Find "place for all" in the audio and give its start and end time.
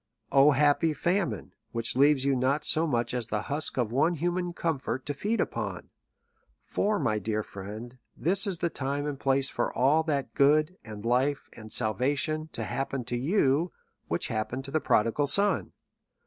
9.19-10.01